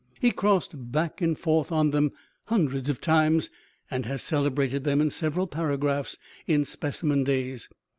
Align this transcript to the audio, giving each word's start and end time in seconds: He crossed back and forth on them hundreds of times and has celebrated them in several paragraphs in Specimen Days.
He 0.19 0.31
crossed 0.31 0.91
back 0.91 1.21
and 1.21 1.37
forth 1.37 1.71
on 1.71 1.91
them 1.91 2.11
hundreds 2.45 2.89
of 2.89 2.99
times 2.99 3.51
and 3.91 4.03
has 4.07 4.23
celebrated 4.23 4.83
them 4.83 4.99
in 4.99 5.11
several 5.11 5.45
paragraphs 5.45 6.17
in 6.47 6.65
Specimen 6.65 7.23
Days. 7.23 7.69